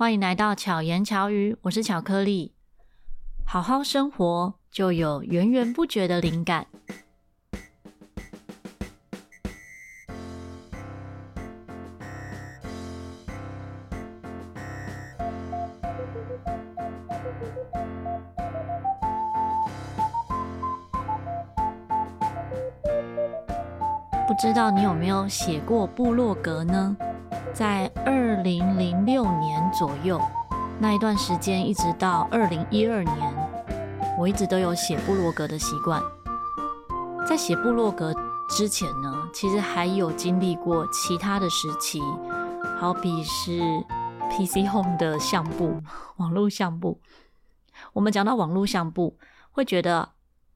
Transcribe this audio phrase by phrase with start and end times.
[0.00, 2.54] 欢迎来到巧言巧语，我是巧克力。
[3.44, 6.66] 好好生活，就有源源不绝的灵感。
[24.26, 26.96] 不知道你有没有写过部落格呢？
[27.60, 30.18] 在二零零六年左右，
[30.78, 33.34] 那一段时间，一直到二零一二年，
[34.18, 36.02] 我一直都有写部落格的习惯。
[37.28, 38.14] 在写部落格
[38.48, 42.00] 之前呢，其实还有经历过其他的时期，
[42.78, 43.60] 好比是
[44.30, 45.82] PC Home 的相簿、
[46.16, 47.02] 网络相簿。
[47.92, 49.18] 我们讲到网络相簿，
[49.50, 50.12] 会觉得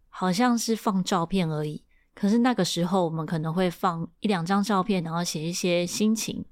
[0.08, 1.84] 好像是放照片而已。
[2.14, 6.46] 可是那个时候，我们可能会放一两张照片，然后写一些心情，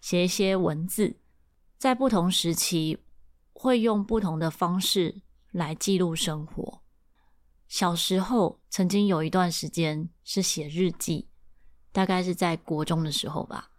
[0.00, 1.16] 写一些文字，
[1.78, 2.98] 在不同时期
[3.52, 5.22] 会用不同的方式
[5.52, 6.82] 来记录生活。
[7.68, 11.28] 小时候曾经有一段时间是写日记，
[11.92, 13.70] 大概是在国中的时候吧。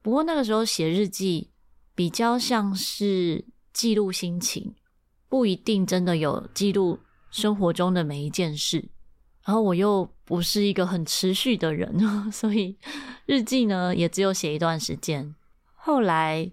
[0.00, 1.50] 不过那个时候写日记
[1.94, 4.76] 比较像是记录心情，
[5.28, 8.91] 不一定真的有记录生活中的每一件事。
[9.44, 12.78] 然后我又不是一个很持续的人， 所以
[13.26, 15.34] 日记呢也只有写一段时间。
[15.74, 16.50] 后来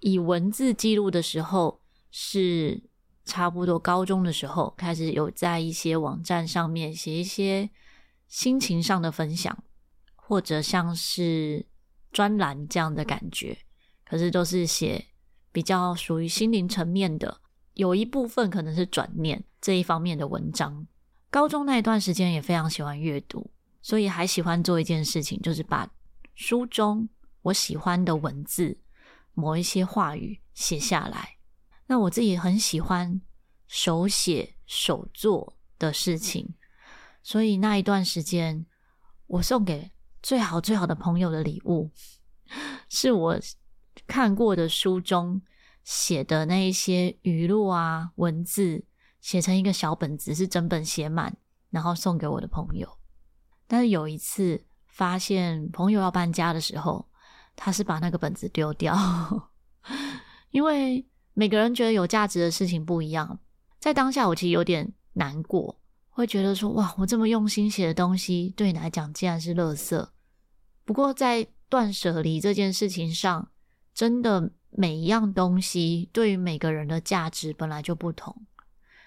[0.00, 2.82] 以文字记录的时候，是
[3.24, 7.70] 差不多高中的时候开始有在一些网站上面写一些
[8.26, 9.56] 心情上的分享，
[10.16, 11.64] 或者像是
[12.10, 13.56] 专栏这样的感觉。
[14.04, 15.06] 可是都是写
[15.52, 17.40] 比较属于心灵层面的，
[17.74, 20.86] 有一部分可能是转念这一方面的文章。
[21.32, 25.90] 高中那一段时间也非常喜欢阅读，所以还喜欢做一件事情，就是把
[26.34, 27.08] 书中
[27.40, 28.78] 我喜欢的文字、
[29.32, 31.38] 某一些话语写下来。
[31.86, 33.22] 那我自己很喜欢
[33.66, 36.52] 手写手作的事情，
[37.22, 38.66] 所以那一段时间，
[39.26, 39.90] 我送给
[40.22, 41.90] 最好最好的朋友的礼物，
[42.90, 43.40] 是我
[44.06, 45.40] 看过的书中
[45.82, 48.84] 写的那一些语录啊，文字。
[49.22, 51.34] 写成一个小本子，是整本写满，
[51.70, 52.98] 然后送给我的朋友。
[53.66, 57.08] 但是有一次发现朋友要搬家的时候，
[57.56, 58.94] 他是把那个本子丢掉，
[60.50, 63.38] 因为每个人觉得有价值的事情不一样。
[63.78, 70.08] 在当下，我其实有点难过，会觉得说：哇，我这么用心写的东西，对你来讲竟然是垃圾。
[70.84, 73.50] 不过在断舍离这件事情上，
[73.94, 78.44] 真的每一样东西对于每个人的价值本来就不同。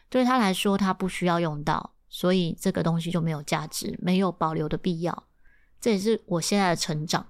[0.09, 5.23] 对他来说，他不需要用到，所以这个东西就没有价值，没有保留的必要。
[5.81, 7.25] 这也是我现在的成长，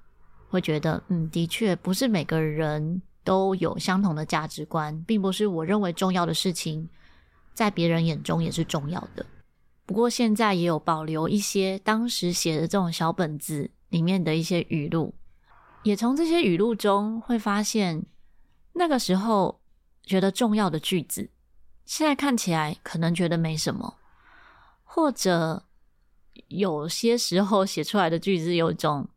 [0.50, 6.88] 会觉得，嗯，的确不是每个人都有相同的价值观，并不是我认为重要的事情，
[7.54, 9.26] 在别人眼中也是重要的。
[9.86, 15.14] 不过现在也有保留一些当时写的这种小本子里面的一些语录，
[15.84, 18.06] 也从这些语录中会发现，
[18.74, 19.62] 那个时候
[20.04, 21.30] 觉得重要的句子。
[21.86, 23.96] 现在看起来可能觉得没什么，
[24.84, 25.64] 或者
[26.48, 29.08] 有些时候写出来的句子有一种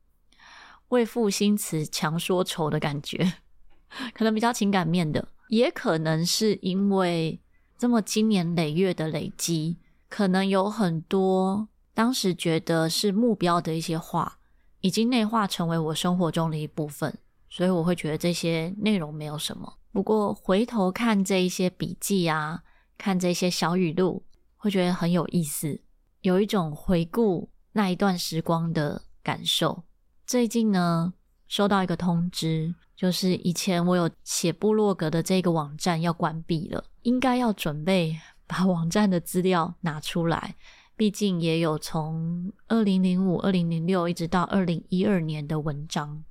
[0.88, 3.34] 为赋新词强说愁的感觉，
[4.14, 7.40] 可能比较情感面的，也可能是因为
[7.78, 14.38] 这么经年累月的累积，可能有很多当时觉得是目标的一些话，
[14.82, 17.18] 已经内化成为我生活中的一部分，
[17.48, 19.77] 所以我会觉得这些内容没有什么。
[19.90, 22.62] 不过回头看这一些笔记啊，
[22.96, 24.24] 看这些小语录，
[24.56, 25.80] 会觉得很有意思，
[26.20, 29.84] 有一种回顾那一段时光的感受。
[30.26, 31.14] 最近呢，
[31.48, 38.16] 收到一个通知，就是以前我有写部落格的这个网站要关闭了，应该要准备
[38.46, 40.54] 把网站的资料拿出来。
[40.96, 46.24] 毕竟也有从二零零五、二零零六一直到二零一二年的文章。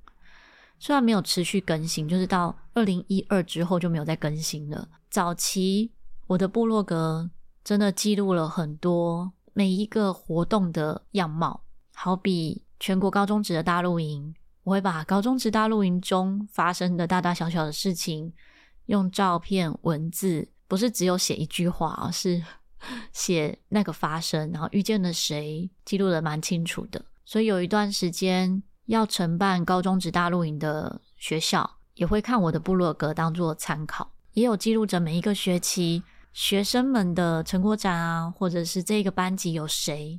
[0.80, 4.88] 虽然没有持续更新，就是到二零一二之后就没有再更新了。
[5.10, 5.90] 早期
[6.26, 7.28] 我的部落格
[7.64, 11.62] 真的记录了很多每一个活动的样貌，
[11.94, 18.32] 好比全国高中职的大露营，我会把高中职大露营中发生的大大小小的事情，
[18.86, 22.40] 用照片、文字，不是只有写一句话，而是
[23.12, 27.04] 写那个发生，然后遇见了谁，记录得蛮清楚的。
[27.24, 28.62] 所以有一段时间。
[28.88, 36.02] 要承办高中职大露营的学校，也会看我的部落格当做参考，也有记录着每一个学期
[36.32, 40.18] 学生们的成果展啊，或者是这个班级有谁。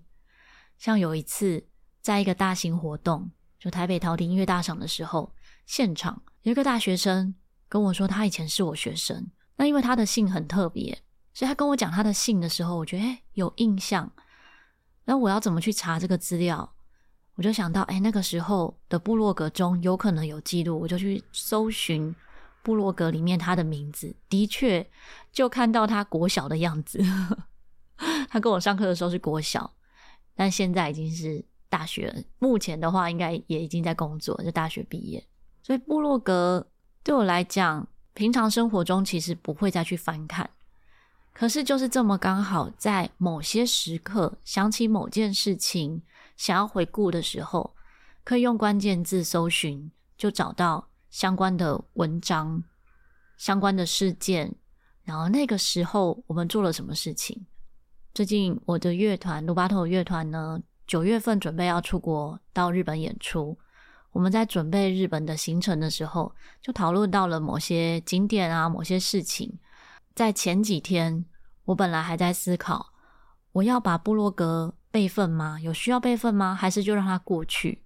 [0.77, 1.65] 像有一次，
[1.99, 5.33] 在一个大型活动，就台北陶笛音乐大赏的时候，
[5.65, 7.33] 现场有一个大学生
[7.67, 9.31] 跟我说他以前是我学生。
[9.55, 11.01] 那因为他的姓很特别，
[11.33, 14.11] 所以他跟我讲他的姓的时候，我觉得诶有印象。
[15.05, 16.75] 那我要怎么去查这个资料？
[17.39, 22.13] 我就想到，哎，那个时候的部落格中有可能有记录，我就去搜寻
[22.61, 24.85] 部落格里面他的名字，的确
[25.31, 27.01] 就看到他国小的样子。
[28.27, 29.73] 他跟我上课的时候是国小，
[30.35, 32.25] 但现在已经是大学。
[32.39, 35.25] 目前的话，应该也已经在工作，就大学毕业。
[35.63, 36.67] 所以部落格
[37.05, 40.49] 对我来讲，平常生活中其实不会再去翻看，
[41.33, 46.01] 可是就是这么刚好在某些时刻想起某件事情，
[46.35, 47.75] 想要回顾的时候，
[48.23, 52.61] 可以用关键字搜寻，就找到相关的文章、
[53.37, 54.53] 相关的事件，
[55.03, 57.45] 然后那个时候我们做了什么事情。
[58.13, 63.57] 最近我的乐团鲁巴托乐团呢，九月份准备要出国到日本演出。
[64.11, 69.57] 我们在准备日本的行程的时候，就讨论到了某些景点啊，某些事情。
[70.19, 71.23] 在前几天，
[71.63, 72.87] 我本来还在思考，
[73.53, 75.57] 我要把部落格备份吗？
[75.61, 76.53] 有需要备份吗？
[76.53, 77.85] 还是就让它过去？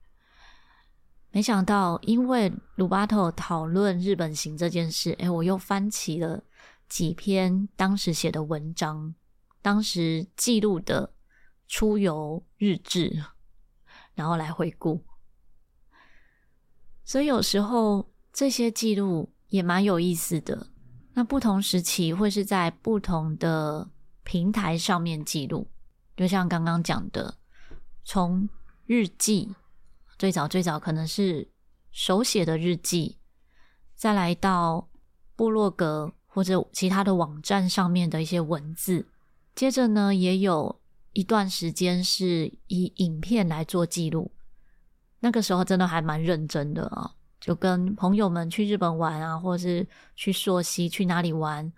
[1.29, 6.43] 没想到，因为鲁巴特讨论日本行这件事，诶，我又翻起了
[6.89, 9.13] 几篇当时写的文章，
[9.61, 11.13] 当时记录的
[11.67, 13.25] 出游日志，
[14.15, 15.05] 然后来回顾。
[17.03, 20.72] 所以有时候这些记录也蛮有意思的。
[21.13, 23.87] 那不同时期会是在不同的
[24.23, 25.67] 平台上面记录，
[26.15, 27.35] 就像刚刚讲的，
[28.03, 28.49] 从
[28.85, 29.55] 日记
[30.17, 31.47] 最早最早可能是
[31.91, 33.17] 手写的日记，
[33.95, 34.89] 再来到
[35.35, 39.07] 部落格或者其他的网站上面的一些文字，
[39.53, 40.81] 接着呢也有
[41.11, 44.31] 一段时间是以影片来做记录。
[45.19, 49.85] 那个时候真的还蛮认真的啊，就跟朋友们去日本玩啊，或者是
[50.15, 51.69] 去溯溪，去哪里玩。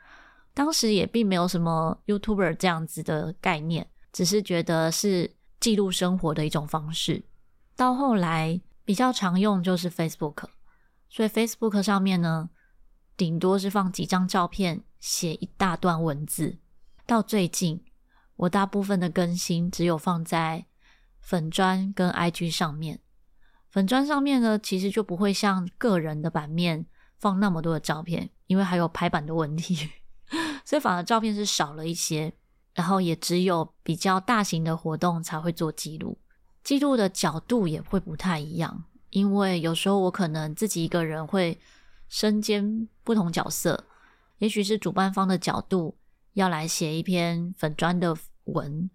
[0.53, 7.23] 当时也并没有什么 YouTuber 这样子的概念，只是觉得是记录生活的一种方式。
[7.75, 10.43] 到后来比较常用就是 Facebook，
[11.09, 12.51] 所以 Facebook 上面呢，
[13.17, 16.59] 顶多是放几张照片，写一大段文字。
[17.07, 17.83] 到最近，
[18.35, 20.67] 我大部分的更新只有放在
[21.19, 22.99] 粉砖跟 IG 上面。
[23.75, 26.85] 粉砖上面呢，其实就不会像个人的版面
[27.19, 29.89] 放那么多的照片，因为还有排版的问题，
[30.63, 32.31] 所以反而照片是少了一些。
[32.73, 36.17] 然后也只有比较大型的活动才会做记录，
[36.63, 41.59] 记录的角度也会不太一样，因为有时候我可能自己一个人会
[42.07, 43.83] 身兼不同角色，
[44.37, 45.97] 也许是主办方的角度
[46.31, 48.89] 要来写一篇粉砖的文，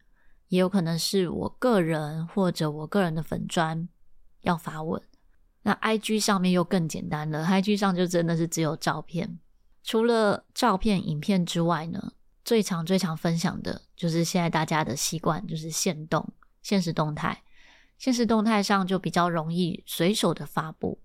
[0.49, 3.87] 也有可能是我个人或者我个人的粉砖。
[4.43, 5.01] 要发文，
[5.63, 7.45] 那 IG 上面又更简单了。
[7.45, 9.39] IG 上就真的是只有照片，
[9.83, 12.13] 除了照片、影片之外呢，
[12.45, 16.33] 最常、最常分享的就是现在大家的习惯，就是现动、
[16.63, 17.43] 现实动态。
[17.99, 20.99] 现实动态上就比较容易随手的发布，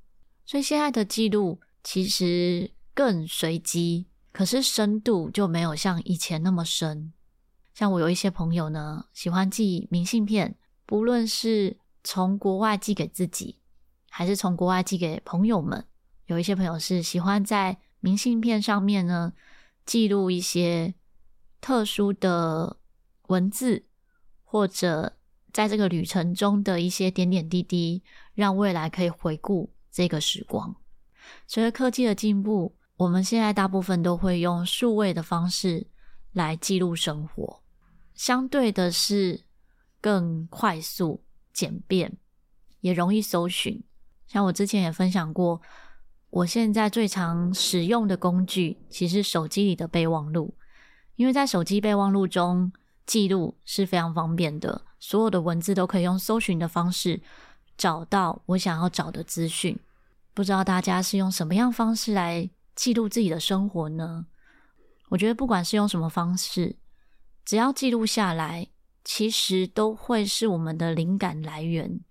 [0.45, 7.11] 所以现在的记录其实更随机，可是深度就没有像以前那么深。
[7.73, 10.55] 像我有一些朋友呢，喜欢寄明信片，
[10.85, 13.57] 不论是从国外寄给自己，
[14.11, 15.83] 还是从国外寄给朋友们？
[16.27, 19.33] 有一些朋友是喜欢在明信片上面呢，
[19.87, 20.93] 记录一些
[21.59, 22.77] 特殊的
[23.27, 23.87] 文字，
[24.43, 25.17] 或者
[25.51, 28.03] 在这个旅程中的一些点点滴滴，
[28.35, 30.75] 让未来可以回顾这个时光。
[31.47, 35.87] 随着科技的进步，我们现在大部分都会用数位的方式
[36.33, 37.63] 来记录生活，
[38.13, 39.45] 相对的是
[39.99, 41.23] 更快速。
[41.55, 42.17] 简便
[42.81, 43.81] 也容易搜寻，
[44.27, 45.61] 像我之前也分享过，
[46.29, 50.53] 我现在最常使用的工具其实手机里的备忘录，
[51.15, 52.73] 因为在手机备忘录中
[53.05, 57.21] 记录是非常方便的，所有的文字都可以用搜寻的方式
[57.77, 59.79] 找到我想要找的资讯。
[60.33, 64.25] 不知道大家是用什么样方式来记录自己的生活呢？
[65.07, 66.75] 我觉得不管是用什么方式，
[67.45, 68.67] 只要记录下来。
[69.05, 72.01] 其实都会是我们的灵感来源，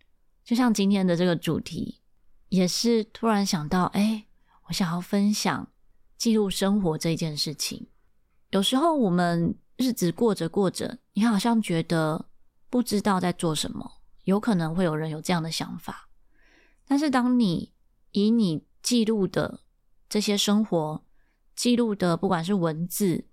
[0.45, 2.01] 就像今天的这个主题，
[2.49, 4.27] 也是突然想到，哎，
[4.69, 5.69] 我想要分享
[6.17, 7.89] 记录生活这件事情。
[8.51, 12.27] 有时候我们日子过着过着，你好像觉得
[12.71, 16.09] 不知道在做什么，有可能会有人有这样的想法。
[16.87, 17.73] 但是当你
[18.13, 19.61] 以你记录的
[20.09, 21.05] 这些生活，
[21.57, 23.25] 记录的不管是文字、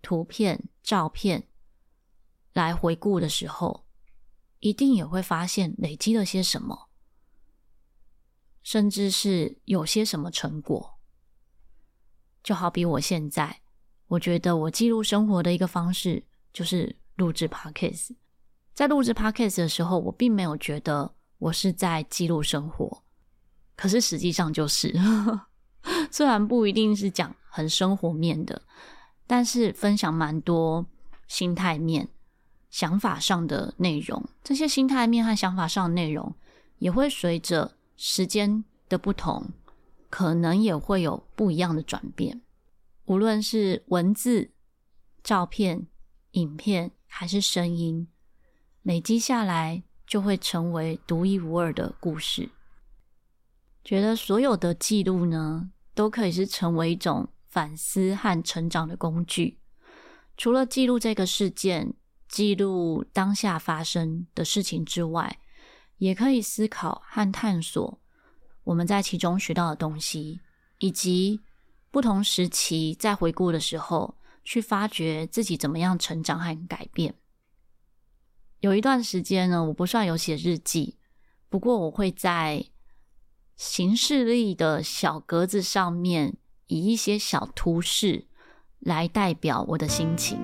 [0.00, 1.46] 图片、照片，
[2.52, 3.84] 来回顾的时候，
[4.58, 6.88] 一定也会发现累积了些什么，
[8.62, 10.98] 甚至是有些什么成果。
[12.42, 13.60] 就好比我现在，
[14.08, 18.14] 我觉得我记录生活的一个方式就是录制 Podcast。
[18.72, 23.02] 在录制 Podcast 的时候，我并没有觉得我是在记录生活，
[23.76, 24.94] 可是实际上就是，
[26.10, 28.62] 虽然不一定是讲很生活面的，
[29.26, 30.86] 但是分享蛮多
[31.28, 32.08] 心态面、
[32.70, 34.24] 想法上的内容。
[34.42, 36.34] 这些心态面和想法上的内容，
[36.78, 39.50] 也会随着时间的不同，
[40.08, 42.40] 可能也会有不一样的转变。
[43.06, 44.50] 无论是文字、
[45.22, 45.86] 照片、
[46.32, 48.06] 影片，还是声音。
[48.82, 52.48] 累积下来，就会成为独一无二的故事。
[53.84, 59.58] 觉得所有的记录呢，都可以是成为一种反思和成长的工具。
[60.36, 61.92] 除了记录这个事件、
[62.30, 65.40] 记录当下发生的事情之外，
[65.98, 67.98] 也可以思考和探索
[68.62, 70.40] 我们在其中学到的东西，
[70.78, 71.40] 以及
[71.90, 77.16] 不同时期在回顾的时候，去发掘自己怎么样成长和改变。
[78.60, 80.98] 有一段时间呢，我不算有写日记，
[81.48, 82.64] 不过我会在
[83.56, 86.36] 行事历的小格子上面，
[86.68, 88.28] 以一些小图示
[88.78, 90.38] 来代表我的心情，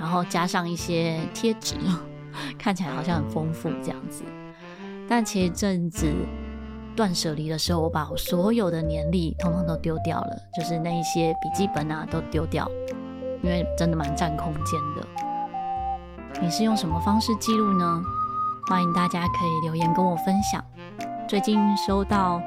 [0.00, 1.76] 然后加上一些贴纸，
[2.58, 4.24] 看起来好像很丰富这样子。
[5.06, 6.10] 但前一阵子
[6.96, 12.66] 断舍离的时候，我把我所有的年历通通都丢掉了，就是那一些笔记本啊都丢掉，
[13.42, 16.40] 因为真的蛮占空间的。
[16.40, 18.02] 你是用什么方式记录呢？
[18.68, 20.64] 欢迎大家可以留言跟我分享。
[21.28, 22.40] 最近收到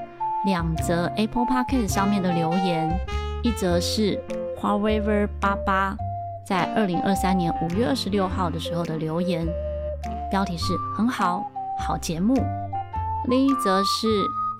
[0.46, 3.00] 两则 Apple Podcast 上面的留言，
[3.44, 4.20] 一则是
[4.58, 5.96] 花 River 八八
[6.46, 9.48] 在二零二三年五月二十六号的时候的留言，
[10.30, 11.44] 标题是很好，
[11.80, 12.36] 好节目。
[13.28, 14.08] 另一则是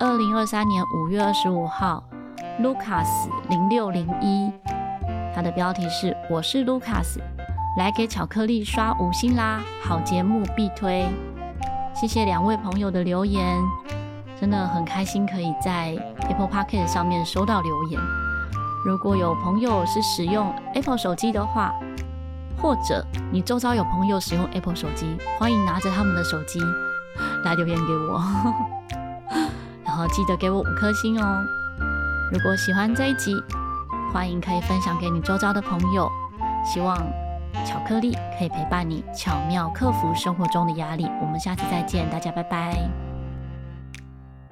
[0.00, 2.02] 二零二三年五月二十五号
[2.60, 4.50] ，Lucas 零六零一，
[5.34, 7.18] 他的标题是我是 Lucas。
[7.76, 9.60] 来给巧克力刷五星啦！
[9.82, 11.04] 好节目必推，
[11.92, 13.60] 谢谢两位朋友的留言，
[14.40, 15.96] 真的很开心可以在
[16.28, 18.23] Apple Podcast 上面收到留言。
[18.84, 21.72] 如果有朋友是使用 Apple 手机的话，
[22.60, 26.60] 或者你周遭有朋友使用 Apple 手机，欢迎拿着他们的手机
[27.44, 28.22] 来留言给我，
[29.84, 31.42] 然后记得给我五颗星哦。
[32.32, 33.34] 如果喜欢这一集，
[34.12, 36.10] 欢迎可以分享给你周遭的朋友，
[36.64, 36.96] 希望。
[37.64, 41.08] 巧克力可以陪伴你，巧妙克服生活中的压力。
[41.22, 43.13] 我们下次再见，大家拜拜。